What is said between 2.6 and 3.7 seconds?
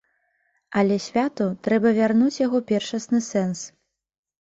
першасны сэнс.